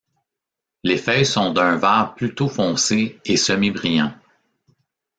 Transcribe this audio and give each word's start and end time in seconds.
Les 0.83 0.97
feuilles 0.97 1.27
sont 1.27 1.53
d'un 1.53 1.77
vert 1.77 2.15
plutôt 2.15 2.49
foncé 2.49 3.19
et 3.23 3.37
semi 3.37 3.69
brillant. 3.69 4.11